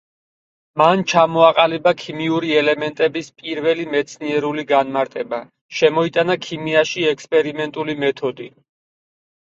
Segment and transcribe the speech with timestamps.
[0.81, 5.43] მან ჩამოაყალიბა ქიმიური ელემენტების პირველი მეცნიერული განმარტება,
[5.83, 8.55] შემოიტანა ქიმიაში ექსპერიმენტული მეთოდი.